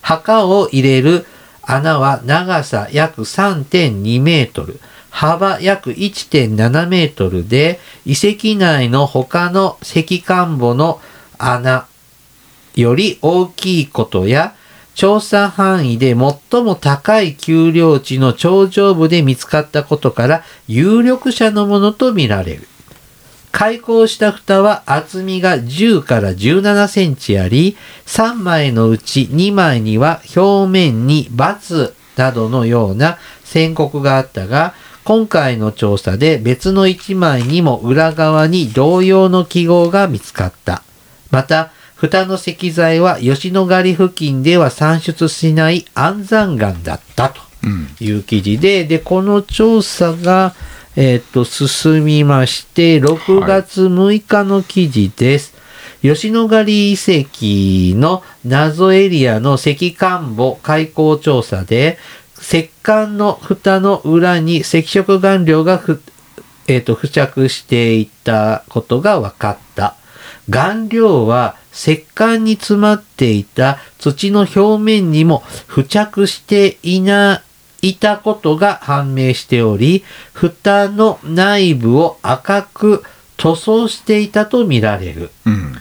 [0.00, 1.26] 墓を入れる
[1.62, 4.80] 穴は長さ約3.2メートル、
[5.10, 11.00] 幅約1.7メートルで、遺跡内の他の石棺墓の
[11.38, 11.86] 穴
[12.74, 14.54] より大きいことや、
[14.94, 22.68] 調査範囲で最も高い丘陵地の頂上部で見つかったことから、有力者のものとみられる。
[23.52, 27.76] 開口した蓋は厚みが10から17センチあり、
[28.06, 40.82] 3枚のうち2枚には表面に×などのような宣告があったが、今回の調査で別の1枚にも裏側に同様の記号が見つかった。
[41.30, 47.42] また、蓋の石材は吉野ヶ里付近では産出しない安山岩だったと。
[47.62, 50.54] うんいう記事で、で、この調査が、
[50.96, 55.52] えっ、と、進みまして、6月6日の記事です。
[56.00, 61.98] 吉野ヶ里遺跡の謎エリアの石棺墓開口調査で、
[62.40, 66.00] 石棺の蓋の裏に赤色顔料がふ、
[66.66, 69.96] えーと付着していたことが分かった。
[70.48, 77.50] 顔料は石棺に詰まっていた土の表面にも付着していない
[77.82, 83.04] いたことが判明しており、蓋の内部を赤く
[83.36, 85.30] 塗装していたとみられる。
[85.46, 85.80] うん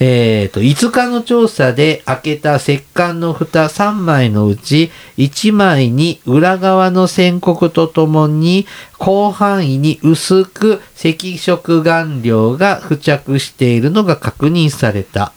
[0.00, 8.66] えー、と、5日の調査で開けた石棺の蓋3枚のうち、1枚に裏側の宣告とともに、
[8.98, 15.32] 広範囲に薄く赤色顔料が付着しているのが確認された。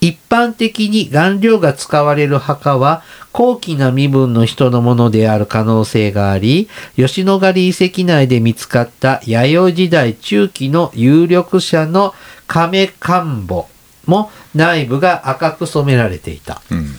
[0.00, 12.14] 一般的に顔料が使われる墓は高貴な身分の人のものである可能性があり、吉野ヶ里遺跡内で見つかった弥生時代中期の有力者の
[12.46, 13.66] 亀棺墓
[14.06, 16.62] も内部が赤く染められていた。
[16.70, 16.96] うん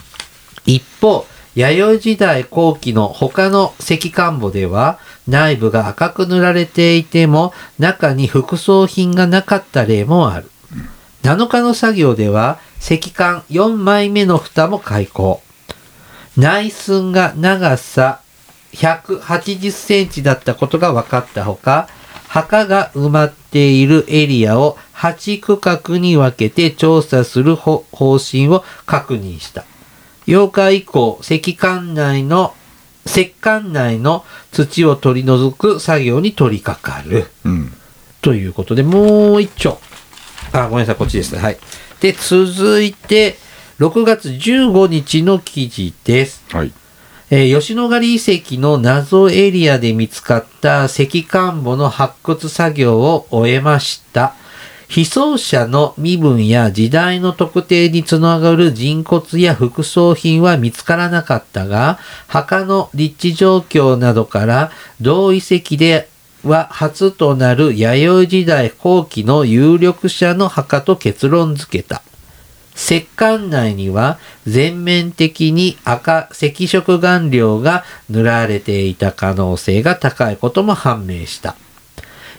[0.66, 10.50] 一方、弥生時代後期の他の石棺墓では内部が赤く塗られていても中に副葬品がなかった例もある。
[11.24, 15.42] 7日の作業では石棺4枚目の蓋も開口。
[16.38, 18.22] 内寸が長さ
[18.74, 21.90] 180センチだったことが分かったほか、
[22.32, 29.66] 墓が埋まっているエリアを8区画に分けて調査する方方針を確認した。
[30.28, 32.54] 8日以降、石棺内の、
[33.06, 37.28] 石棺内の土を取り除く作業に取り掛かる。
[37.44, 37.74] うん
[38.22, 39.80] ということで、もう一丁。
[40.54, 41.40] あ、ごめんなさい、こっちですね。
[41.40, 41.58] はい。
[42.00, 43.36] で、続いて、
[43.80, 46.46] 6月15日の記事です。
[46.54, 46.72] はい
[47.34, 54.36] えー吉野ヶ里遺跡の謎エリアで見つかった石棺墓の発掘作業を終えました。
[54.90, 66.10] 被葬者の身分や時代の特定につながる人骨や副葬品は見つからなかったが、墓の立地状況などから同遺跡で
[66.44, 72.02] は初となる弥生時代後期の有力者の墓と結論付けた。
[72.82, 74.18] 石棺内には
[74.48, 81.56] 全面的に赤赤色顔料が塗られていた可能性が高いことも判明した。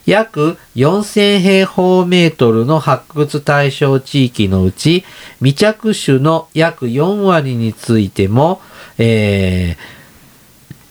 [0.05, 5.05] 約4000平方メートルの発掘対象地域のうち
[5.39, 8.61] 未着種の約4割についても、
[8.99, 10.03] えー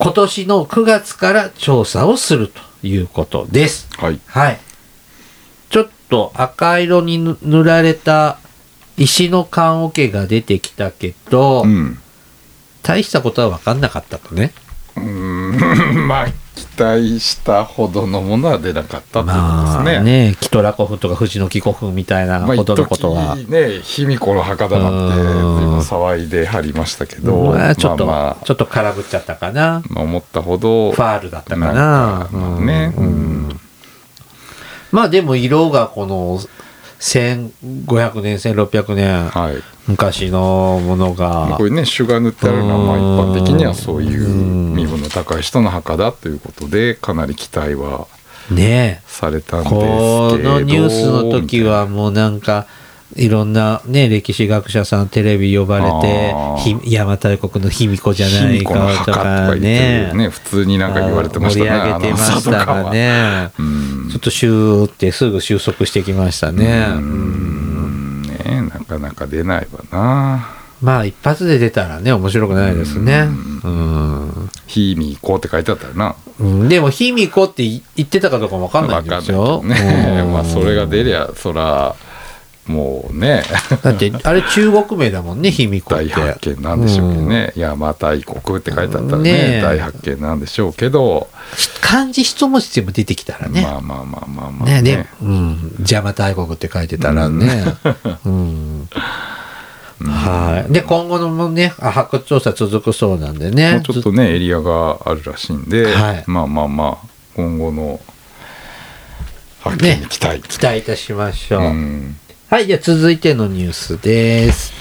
[0.04, 3.88] 今年の9月から調査をするということです。
[4.00, 4.60] はいはい。
[5.70, 8.40] ちょっと赤色にぬ塗られた
[9.02, 11.98] 石の棺桶が出てきたけど、うん
[12.84, 14.54] 大したことは分かんなかったとね。
[14.98, 15.58] うーん
[16.08, 20.30] まあ期待したほどのものは出なかったっていうことまあですね。
[20.30, 23.36] ね、キトラ古墳とか藤の木古墳みたいなまあほどのことは。
[23.38, 29.84] 一時ね卑弥呼の墓だなんて騒いではりましたけど、まあちょっと、まあまあちょっと空振っちゃったかな。
[29.90, 31.72] まあ思ったほどファールだったかな。
[31.72, 32.38] なんかう
[33.04, 33.60] ん
[34.92, 36.42] まあでも色がこの
[37.02, 39.56] 1500年、1600年、はい。
[39.88, 44.76] 昔のものまあがこういうね朱が塗ってあるのはまあ一般的にはそういううん。
[44.76, 48.08] 身分の高い人の墓だということでかなり期待は
[48.52, 52.68] ねされたんですけどこのニュースの時はもうなんか
[53.16, 56.34] いろんなね歴史学者さんテレビ呼ばれて
[56.84, 60.14] 邪馬台国の卑弥呼じゃないかとかね。
[60.14, 63.52] ね普通になんか言われてましたね盛り上げてましたがね。
[63.60, 64.10] うん。
[64.10, 66.66] ちょっとシューってすぐ収束してきましたね。
[66.66, 68.22] うーん。
[68.24, 70.62] ねなかなか出ないわな。
[70.82, 73.28] まあ一発で出たらね面白くないですね。
[73.64, 76.16] うん「ひみこ」って書いてあったらな。
[76.40, 76.70] うん。
[76.70, 79.62] でも卑弥呼って言ってたかどうかわかんないんですよ。
[79.64, 80.24] ね。
[80.24, 80.32] うん。
[80.34, 81.96] まあそれが出りゃそら
[82.68, 83.44] もうね。
[83.82, 86.06] だってあれ中国名だもんね 卑弥呼って。
[86.10, 89.62] 大発見なんでしょうけどね、邪馬台国って書いてあったらねねえ。
[89.62, 91.28] 大発見なんでしょうけど、
[91.82, 93.62] 漢字一文字でも出てきたらね。
[93.62, 94.82] まあまあまあまあまあね。
[94.82, 97.76] で、うん、邪馬台国って書いてたらね。
[98.26, 98.90] うん。
[100.04, 100.74] はい。
[100.74, 103.94] で、今後のもね、あ発掘調査続くそうなんでもねう。
[103.94, 106.24] ちょっとねエリアがあるらしいんで、はい。
[106.28, 108.00] まあまあまあ今後の
[109.62, 109.98] 発見ね。
[109.98, 111.62] に期待、期待いたしましょう。
[111.62, 112.16] うん
[112.52, 112.68] はい。
[112.68, 114.74] じゃあ続いてのニュースです。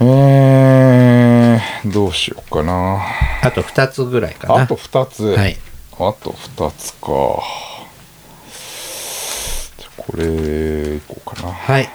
[0.00, 3.02] えー、どうしようかな
[3.42, 4.62] あと2つぐらいかな。
[4.62, 5.58] あと2つ、はい。
[5.92, 7.08] あと2つか
[9.76, 11.90] じゃあこれいこうかなはい。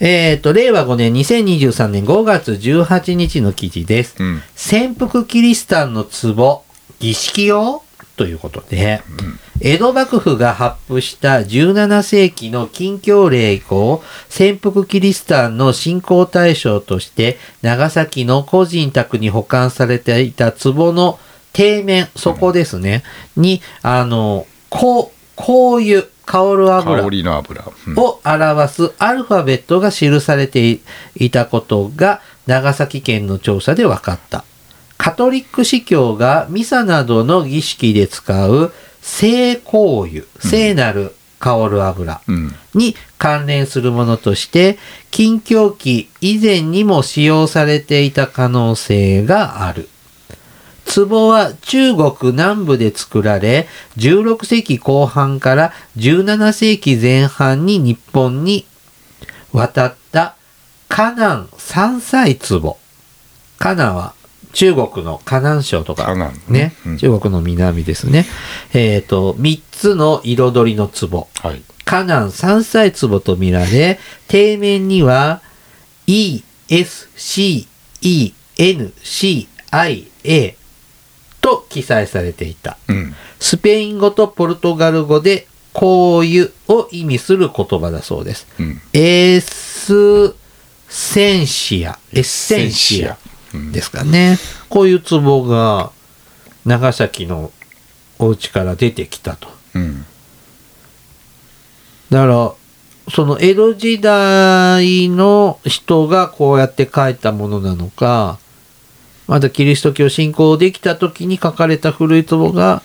[0.00, 4.16] えっ、と、令和5年2023年5月18日の記事です。
[4.18, 4.42] うん。
[4.54, 6.62] 潜伏キリシタンの壺、
[6.98, 7.82] 儀式用
[8.16, 9.02] ということで、
[9.60, 21.18] 江戸幕府が発布した17世紀の禁教令以降、潜伏キリシタンの信仰対象として、長崎の個人宅に保管されていた壺の
[21.54, 23.02] 底面、そこですね、
[23.36, 27.64] に、あの、こう、香油、香る油香りの油。
[27.88, 30.78] うんを表すアルファベットが記されて
[31.16, 34.44] いたことが長崎県の調査で分かった。
[35.00, 42.54] カトリック司教がミサなどの儀式で使う聖香油、聖なる香る油うん。
[42.74, 44.76] に関連するものとして、
[45.10, 49.88] 禁教期以前にも使用されていた可能性がある。
[50.94, 58.66] 壺は中国南部で作られ、16世紀後半から17世紀前半に日本に
[59.54, 60.36] 渡った
[60.90, 62.76] 河南三歳壺。
[63.58, 64.19] 河南は
[64.52, 68.26] 中国の河南省とか河南ね、うん中国の南ですね。
[68.72, 71.28] えっ、と、3つの彩りの壺。
[71.40, 71.62] はい。
[71.84, 75.42] 河南三歳壺と見られ、底面には
[76.06, 77.66] E, S, C,
[78.00, 80.56] E, N, C, I, A
[81.40, 82.76] と記載されていた。
[82.88, 83.14] うん。
[83.38, 85.86] スペイン語とポルトガル語で香
[86.22, 88.46] 油を意味する言葉だそうです。
[88.58, 88.80] うん。
[88.92, 90.34] エッス
[90.88, 93.29] センシア、エッセンシアうん
[93.72, 94.38] ですかね。
[94.68, 95.90] こういう壺が
[96.64, 97.52] 長崎の
[98.18, 99.48] お家から出てきたと。
[99.74, 100.04] うん。
[102.10, 102.52] だから、
[103.12, 108.38] その江戸時代の人がこうやって書いたものなのか、
[109.26, 112.82] まだキリスト教信仰できた時に書かれた古い壺が、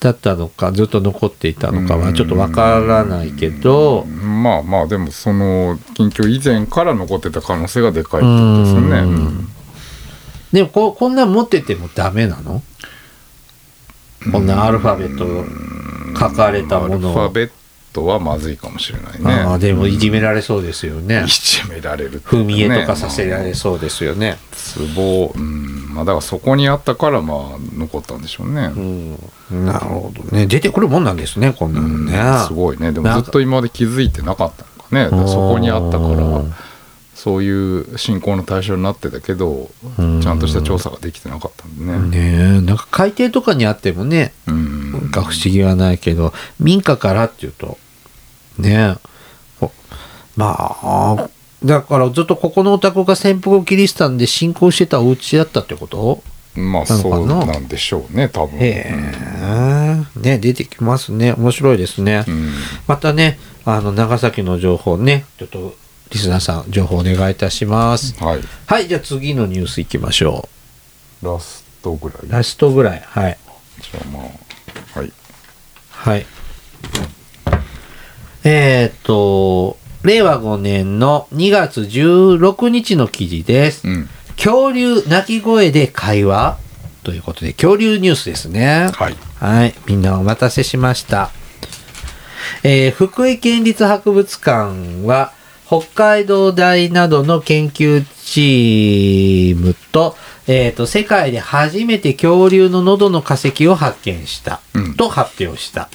[0.00, 9.45] だったのか、ずっと残っていたのかはちょっとわからないけど、まあまあでもその近況以前から残ってた可能性がでかいってことですよね。
[10.52, 12.62] でもここんなん持っててもダメなの？
[14.32, 16.98] こんなアルファベット書かれたもアル。
[16.98, 17.50] ファベッ
[17.92, 19.32] トはまずいかもしれないね。
[19.44, 21.28] ああ、でもいじめられそうですよねい。
[21.28, 24.36] じめられるって踏み絵ねとかさせられそうですよね。
[24.94, 28.72] 壺、うん、まあだからそこにあったからまあ残ったんでしょうね。
[28.76, 29.64] うん。
[29.64, 30.46] なるほどね。
[30.46, 32.12] 出てくるもんなんですね、こんなのうんね。
[32.46, 32.92] すごいね。
[32.92, 34.64] でもずっと今まで気づいてなかった
[34.98, 35.26] のかね。
[35.26, 36.44] そこにあったから、
[37.26, 41.98] そういう信仰の対象になってたけど、うんちゃんとした調査ができてなかったんでね。
[41.98, 47.78] ねえ、なんか海底とかにあってもね、うんなんか不思議はないけど、民家からっていうと、
[48.60, 48.94] ね
[50.36, 51.28] まあ、
[51.64, 56.22] だからずっとここのお宅が潜伏キリシタンで信仰してたお家だったってこと？
[56.54, 58.56] まあそうなんでしょうね、多分。
[58.60, 61.32] へえ、ね出てきますね。
[61.32, 62.24] 面白いですね。
[62.28, 62.52] うん
[62.86, 65.74] またね、あの、長崎の情報ね、ちょっと、
[66.10, 68.14] リスナーさん、情報お願いいたします。
[68.22, 68.40] はい。
[68.66, 70.48] はい、じゃあ次のニュースいきましょ
[71.22, 72.18] ラストぐらい。
[72.26, 72.30] う。
[72.32, 73.02] ラストぐらい。
[73.04, 73.38] はい。
[73.80, 75.12] じゃあまあ、はい。
[75.90, 76.26] はい。
[78.44, 83.88] えーっと、令和5年の2月16日の記事です。
[83.88, 84.08] うん。
[84.36, 86.58] 恐竜鳴き声で会話？
[87.02, 88.90] ということで、恐竜ニュースですね。
[88.94, 89.16] はい。
[89.40, 89.74] はい。
[89.86, 91.30] みんなお待たせしました。
[92.62, 95.32] えー福井県立博物館は、
[95.66, 105.88] 北海道大などの研究チームと、えーと、世界で初めて恐竜の喉の化石を発見した、うんと発表した。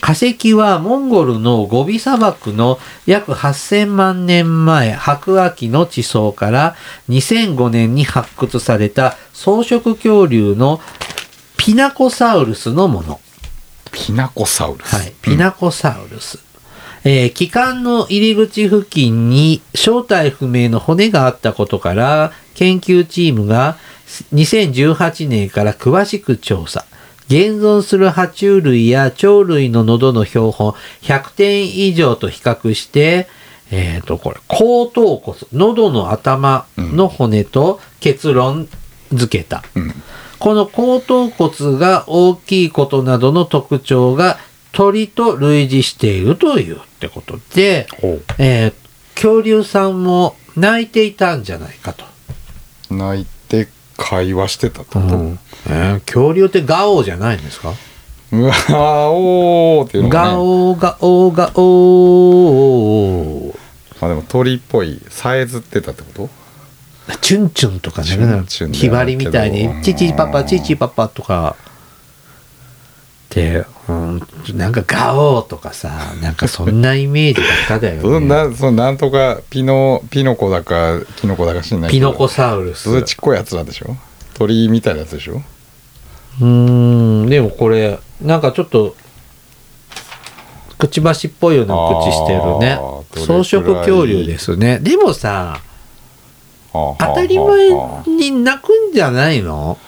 [0.00, 6.76] 化石はモンゴルのゴビ砂漠の約8000万年前白亜紀の地層から
[7.08, 10.80] 2005年に発掘された草食恐竜の
[11.56, 13.20] ピナコサウルスのもの。
[13.90, 14.94] ピナコサウルス。
[14.94, 16.45] はい、ピナコサウルス。
[17.08, 23.76] えー気管の入り口付近に正体不明の骨があったことから、研究チームが
[24.34, 26.84] 2018年から詳しく調査。
[27.28, 33.28] 現存する爬虫類や鳥類の喉の標本100点以上と比較して、
[33.70, 38.68] えっ、と、これ、後頭骨、喉の頭の骨と結論
[39.12, 39.62] 付けた。
[39.76, 39.94] うん。
[40.40, 44.38] この後頭骨が大きいことなどの特徴が
[44.76, 48.74] 鳥と類似しているというってことで、ほえー
[49.14, 52.04] 恐竜さんも泣いていたんじゃないかと。
[52.90, 52.94] う。
[52.94, 55.06] 泣いて会話してたってこと、
[55.70, 57.72] えー恐竜ってガオーじゃないんですか？
[58.32, 63.58] うわーっていうのが、ね、ガオーガオーガオー。
[64.04, 66.28] あでも鳥っぽいさえずってたってこ
[67.08, 67.16] と？
[67.22, 68.08] チュンチュンとかね
[68.46, 71.56] チュンばりみたいにチチパパチチパパとか
[73.36, 74.22] って、うん、
[74.54, 78.34] なんかガオーとかさ、なんかそんなイメージばっかだよ そんね。
[78.34, 83.02] なそのなんとかピノピノコだかキノコだか知んないピノコサウルス。
[83.02, 83.96] ちっこいやつなんでしょ？
[84.34, 85.42] 鳥みたいなやつでしょ？
[86.40, 86.46] うー
[87.24, 88.94] ん、でもこれ、なんかちょっと、
[90.78, 92.78] くちばしっぽいような口してるね。
[93.12, 94.78] 草食恐竜ですね。
[94.78, 95.60] でもさ、
[96.72, 97.70] 当当たり前
[98.06, 99.78] に鳴くんじゃないの？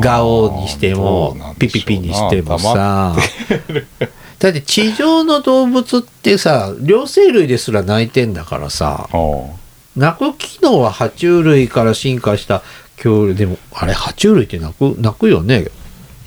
[0.00, 3.14] ガオにしても、ピピピにしてもさ。
[4.38, 9.08] だって地上の動物ってさ、両生類ですら鳴いてんだからさ、
[9.96, 12.62] 鳴く機能は爬虫類から進化した
[12.96, 15.66] 恐竜、でも、あれ、爬虫類って鳴く、鳴くよね。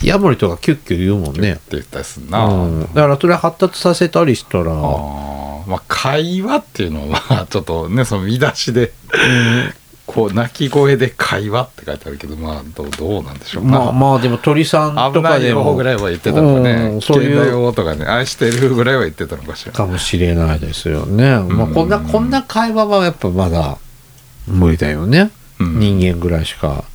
[0.04, 1.54] ヤモリとかキュッキュ言うもんね。
[1.54, 1.62] って。
[1.72, 2.82] 言ったりすんな、うん。
[2.94, 8.94] だからそれ発達させたりしたら、まあ会話っていうのはまあちょっとねその見出しで、
[10.12, 21.38] こう鳴き声で会話って書いてあるけどまあどうどうなんでしょうか、まあまあでも鳥さんとかでもよぐらいは言ってたのかね、うんそういうよとかね愛してるぐらいは言ってたのかしらかもしれないですよね。
[21.38, 23.78] まあこんな、うんこんな会話はやっぱまだ
[24.48, 25.30] 無理だよね。
[25.60, 26.86] うん人間ぐらいしか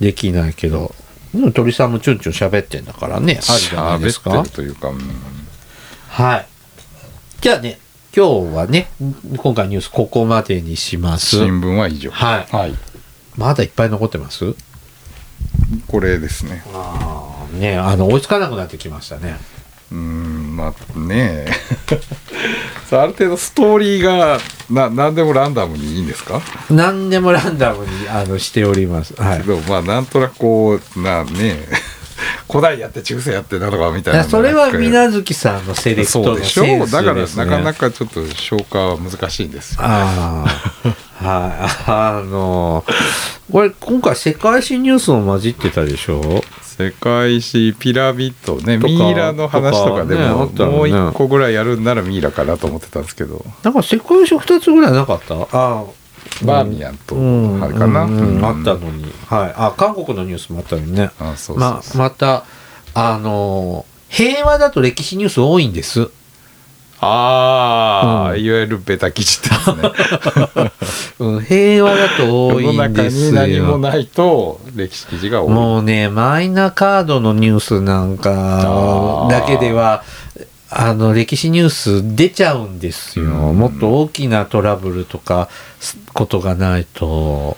[0.00, 0.94] できないけど。
[1.34, 3.40] でも鳥さんもチュンチュン喋ってんだからね。
[3.46, 4.54] あるじゃないですか喋ってる。
[4.54, 4.98] というか、うん
[6.08, 6.46] はい。
[7.42, 7.78] じゃあね、
[8.18, 8.88] 今日はね、
[9.36, 11.36] 今回ニュースここまでにします。
[11.36, 12.74] 新聞は以上はいはい、
[13.36, 14.56] まだいっぱい残ってます？
[15.86, 19.36] これですねああ、ねあの、追いつかなくなってきましたね。
[19.92, 21.46] うんまあね
[22.90, 24.38] あある程度ストーリーが
[24.68, 26.42] な何でもランダムにいいんですか？
[26.70, 29.14] 何でもランダムにあのしております。
[29.14, 29.42] はい。
[29.44, 31.68] でもまあなんとなくこうなねえ
[32.48, 34.90] 古代やって中世やってなのかみたいなそれは水
[35.22, 36.62] 月さんのセレクトのそうでしょ？
[36.64, 40.88] センスです、ね、だからなかなかちょっと消化は難しいんですよああ
[41.24, 41.90] はい。
[41.90, 42.84] あの
[43.50, 46.42] これ今回世界史ニュースも混じってたでしょ？
[46.62, 53.44] 世界史ピラミッドねミイラの話とかでも、ねもう一個ぐらいやるんならミイラかなと思ってたんですけど。
[53.64, 55.34] なんか世界史2つぐらいなかった？
[55.34, 55.82] ああ
[56.44, 57.62] バーミヤンとうん。
[57.62, 58.18] あれかな、うん。
[58.18, 58.36] うん。
[58.36, 59.12] うんあったのに。
[59.26, 59.54] はい。
[59.56, 61.10] あ韓国のニュースもあったのにね。
[61.18, 61.98] あそうそうそう。
[61.98, 62.44] ままた
[62.94, 66.10] あの平和だと歴史ニュース多いんです。
[67.00, 68.40] ああ、うん。
[68.42, 70.72] いわゆるベタ記事ってやつね。
[71.20, 75.50] うん平和だと多いんですに何もよないと歴史記事が多い。
[75.50, 80.02] もうね、マイナカードのニュースなんかだけでは、
[80.70, 83.24] あの、歴史ニュース出ちゃうんですよ。
[83.24, 85.48] うんもっと大きなトラブルとか、
[85.80, 87.56] すことがないと、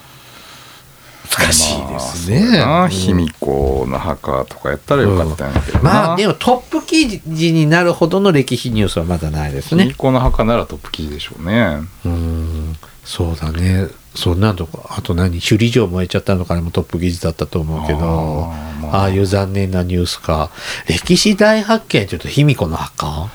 [1.30, 2.58] 難しいですね。
[2.58, 9.94] まあ卑弥呼の墓とかやったらよかったんやけどな、まあ、でもトップ記事になるほどの歴史ニュースはまだないですね卑弥。
[9.96, 13.86] 呼の墓ならトップ記事でしょうねうん、そうだね。
[14.14, 18.50] そんなとか、あと何首里城燃えちゃったのかでもトップ記事だったと思うけど、
[18.92, 19.08] ああ。
[19.11, 20.50] いう残念なニュースか。
[20.88, 23.30] 歴史大発見ちょっと卑弥呼の墓？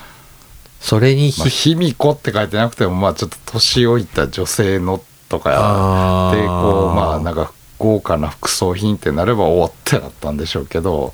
[0.80, 11.12] それに卑弥呼って書いてなくてもまあちょっと年老いた女性のとかでこうまあなんか豪華な副葬品ってなればおおってなったんでしょうけど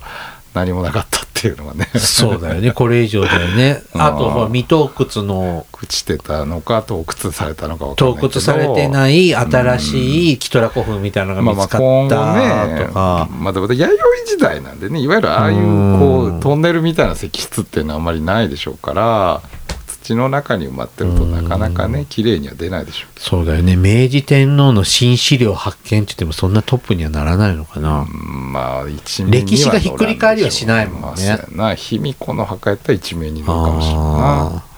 [0.53, 1.87] 何もなかったっていうのがね。
[1.97, 2.71] そうだよね。
[2.71, 3.81] これ以上だよね。
[3.93, 8.29] あと、あーほら未盗掘の、朽ちてたのか盗掘されたのか分かんないけど。
[8.29, 13.27] 盗掘されてない新しいキトラ古墳みたいなのが見つかったねとか。
[13.31, 14.99] まあでも弥生時代なんでね。
[14.99, 15.99] いわゆるああいううん。
[15.99, 19.41] こうトンネルみたいな石室っていうのはあんまりないでしょうから
[20.03, 23.75] 土の中に埋まってるとなかなかね綺麗には出ないでしょうけそうだよね。
[23.75, 28.05] 明治天皇の新資料発見って言ってもそんなトップにはならないのかな。
[28.05, 34.01] まあ一面歴史がひっくり返りはしないもんねまあ卑弥呼の墓やったら一面に載るかもしれな
[34.57, 34.73] あ。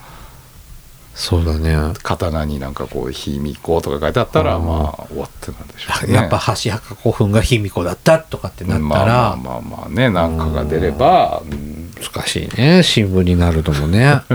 [1.16, 1.94] そうだね。
[2.02, 11.65] 刀になんかこう卑弥呼とか書いてあったらまあ終わってなんでしょうねやっぱ箸墓古墳が卑弥呼だったとかってなったまあら、まあまあまあねなんかが出れば、うん
[12.00, 12.82] 難しいね。
[12.82, 14.20] 新聞になるともね。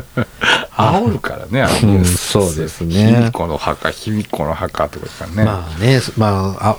[0.71, 5.43] 煽るからね、あうんそうですね卑弥呼の墓、卑弥呼の墓ってことからね。
[5.43, 6.77] まあね、まあ、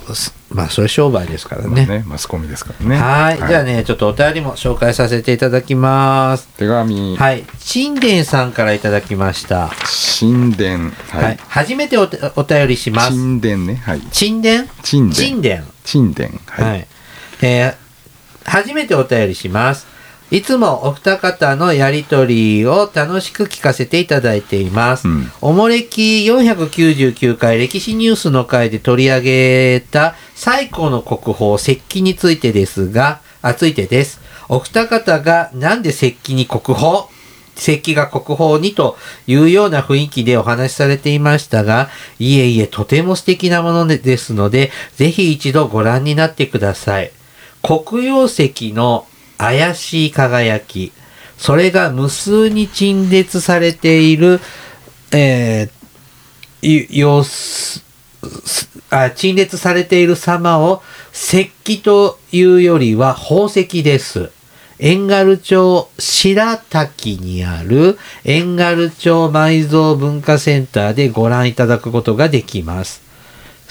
[0.49, 1.67] まあ、それ商売ですからね。
[1.69, 2.97] まあね、マスコミですからね。
[2.97, 3.37] はい。
[3.37, 6.47] じゃあね、ちょっとお便りも紹介させていただきます。
[6.57, 7.45] 手紙、はい。
[7.59, 9.71] 陳伝さんからいただきました。
[10.19, 11.19] 神殿、は。
[11.19, 11.37] はいい。
[11.47, 13.09] 初めてお手お便りします。
[13.11, 14.01] 神殿ね、はい。
[14.11, 15.13] 陳伝陳殿。
[15.15, 15.63] 陳伝。
[15.89, 16.65] 神殿、はい。
[16.65, 16.87] はい。
[17.41, 17.83] えー
[18.45, 19.87] 初めてお便りします。
[20.33, 25.07] いつもお二方のやりとりを楽しく聞かせていただいています。
[25.07, 34.21] うんおもれき499回歴史ニュースの回で取り上げた最古の国宝石器についてですが、あ、ついてです。
[34.49, 37.03] お二方がなんで石器に国宝？
[37.55, 47.11] 石器が国宝にというような雰囲気でお話しされていましたが、いえいえとても素敵なものですので、ぜひ一度ご覧になってください。
[47.61, 49.05] 黒曜石の
[49.43, 50.93] 怪しい輝き。
[51.37, 54.39] それが無数に陳列されている、
[55.11, 57.83] えー、様子、
[58.89, 60.81] あ陳列されている様を
[61.11, 64.31] 石器というよりは宝石です。
[64.79, 73.02] 遠軽町白滝にある遠軽町埋蔵文化センターでご覧いただくことができます。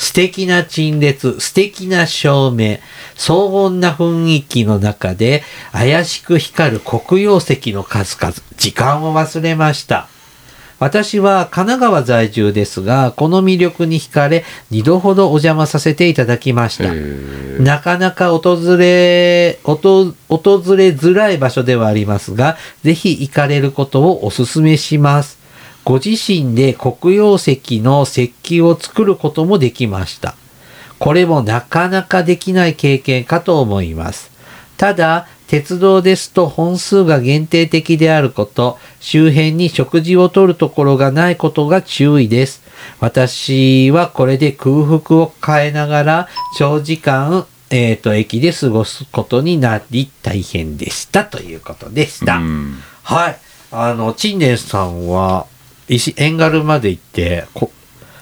[0.03, 2.79] 素敵な陳列、素敵な照明、
[3.15, 10.09] 荘厳な雰囲気の中で怪しく光る黒曜石の数々、時間を忘れました。
[10.81, 16.93] 私は神奈川在住ですが、この魅力に惹かれ、二度ほどお邪魔させていただきました。
[17.63, 25.42] なかなか訪れ、訪れづらい場所ではありますが、ぜひ行かれることをお勧めします。
[25.85, 30.35] ご自身で黒曜石の石器を作ることもできました。
[30.99, 34.31] これもなかなかできない経験かと思います。
[34.77, 42.63] ただ、鉄道ですと本数が限定的であること、周辺に食事をとるところがないことが注意です。
[43.01, 46.29] 私はこれで空腹を変えながら
[46.59, 52.37] 長時間、えっ、と、駅で過ごすことになり大変でしたということでした。
[52.37, 53.39] うんはい。
[53.73, 55.47] あの、陳年さんは、
[55.95, 57.71] 石、遠軽まで行って、こ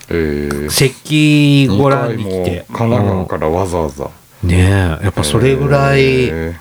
[0.09, 0.67] えー。
[0.67, 2.65] 石器ご覧に来二て。
[2.69, 4.11] 神奈川からわざわざ、
[4.43, 4.49] うん。
[4.51, 6.57] ねえ、やっぱそれぐらいえ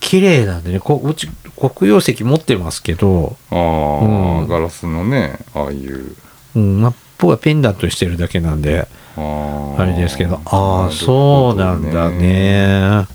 [0.00, 4.48] 綺麗なんでね、こうち黒曜石持ってますけど、ーああ、うん。
[4.48, 6.14] ガラスのねああいう。
[6.56, 13.06] うん、まあ、僕はペンダントにしてるだけなんで、あれですけど、ああ、なるほどそうなんだね。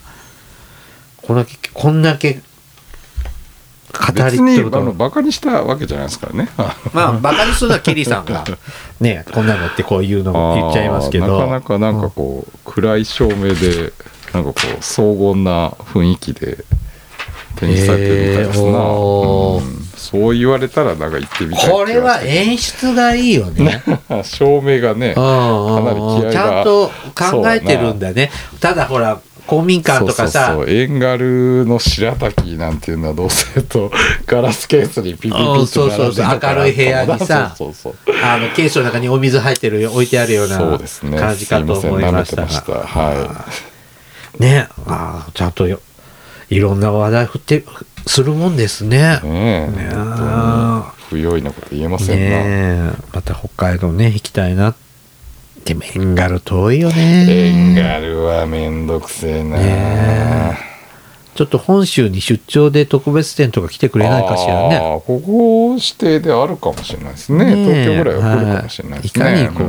[1.22, 2.42] こんだけ、こんだけ、
[3.94, 6.50] 語り別にあってことのバカにしたわけじゃないですからね。
[6.94, 8.44] まあ、バカにするのはケリーさんが、
[9.00, 11.40] ね、こんなのってこういうのも言っちゃいますけど。
[11.40, 13.94] なかなかなんかこう、暗い照明で
[14.34, 16.66] なんかこう荘厳な雰囲気で
[17.56, 19.84] 展示されてるみたいですな、へーうん。
[19.96, 23.84] そう言われたらなんか行ってみたいこれは演出がいいよね。
[24.26, 28.32] 照明がねうんうんかなり気合がちゃんと考えてるんだね。
[28.60, 30.76] ただほら、公民館とかさ、そうそうそう。
[30.76, 33.92] 遠軽の白滝なんていうのはどうせると
[34.26, 36.40] ガラスケースにピピピと そうそうそう。
[36.42, 38.16] 明るい部屋にさそうそうそう。
[38.24, 41.18] あの、ケースの中にお水入ってるよ、置いてあるようなそうですね。
[41.18, 42.50] 感じかと思いましたが。
[42.50, 42.72] した。
[42.74, 43.46] は
[44.40, 45.80] ね、あーちゃんとよ、
[46.50, 47.64] いろんな話題振って、
[48.08, 49.20] するもんですね。
[49.24, 49.94] いねえ。
[51.10, 52.92] 不用意なこと言えませんな、ねえ。
[53.14, 54.74] また北海道ね、行きたいな。
[55.66, 57.26] でも、遠軽遠いよね。
[57.26, 60.74] 遠軽はめんどくせえな、ね
[61.36, 64.78] ちょっと本州に出張で特別展とか来てくれないかしらあね。
[64.78, 67.46] ーここ指定であるかもしれないですね。
[67.46, 67.66] ねえ。
[67.66, 69.44] 東京ぐらいは来るかもしれないですね、はい。
[69.44, 69.68] いかにこう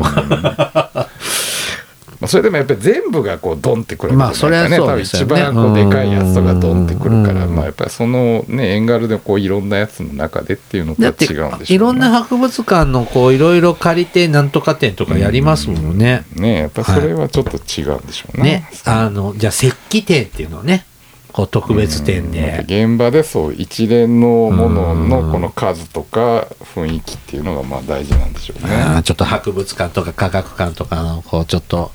[2.26, 5.26] それでもやっぱり全部がこうドンってくるわまあけじゃないからそれはそうですよね。
[5.26, 11.66] 多分一番こうでかいやつとかドンってくるから、うんまあやっぱりそのね遠軽でこういろんなやつの中でっていうのと違うんでしょうね。
[11.68, 16.24] いろんな博物館のこういろいろ借りてなんとか展とかやりますもんね。
[16.34, 18.44] ねやっぱりそれはちょっと違うんでしょうね。
[18.44, 20.86] ね、あのじゃあ石器展っていうのをね。
[21.34, 22.30] こう特別展うん。
[22.30, 22.64] で。
[22.64, 25.08] 現場でそう一連のものうん。
[25.08, 26.46] のこの数とか
[26.76, 29.02] 雰囲気っていうのがまあ大事なんでしょうね。
[29.02, 31.90] ちょっと博物館とか科学館とかのこうちょっと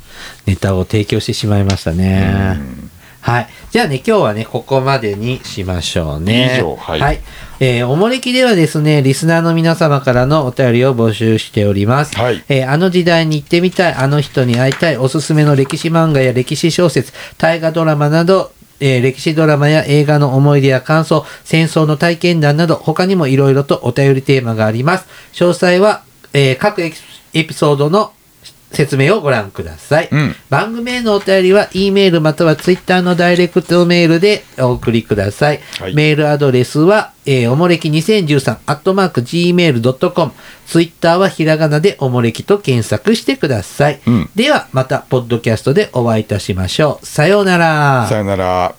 [0.45, 2.55] ネタを提供してしまいましたね。
[2.57, 2.91] うん
[3.21, 3.49] はい。
[3.71, 6.53] じゃあね、今日はね、ここまでにしましょうね。
[6.55, 7.19] 以上はい
[7.59, 12.15] えーおもれきではですね、リスナーの皆様からのお便りを募集しております。
[12.17, 25.05] はいえーあの時代に行ってみたい、あの人に会いたい、おすすめの歴史漫画や歴史小説、大河ドラマなど、えー歴史ドラマや映画の思い出や感想、戦争の体験談など、他にもいろいろとお便りテーマがあります。
[25.33, 26.93] 詳細は、えー各エ
[27.43, 28.13] ピソードの
[28.71, 30.09] 説明をご覧ください。
[30.11, 35.59] うん番組へのお便りは、E メールまたは Twitter のダイレクトメールでお送りください。
[35.79, 40.31] はいメールアドレスは、えーおもれき2013、アットマーク Gmail.com。
[40.67, 43.99] Twitter はひらがなでおもれきと検索してください。
[44.05, 47.05] うんでは、また、ポッドキャストでお会いいたしましょう。
[47.05, 48.05] さようなら。
[48.07, 48.75] さよなら。